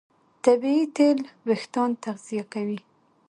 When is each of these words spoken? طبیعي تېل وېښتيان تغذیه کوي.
طبیعي 0.45 0.83
تېل 0.97 1.19
وېښتيان 1.47 1.91
تغذیه 2.05 2.43
کوي. 2.53 2.79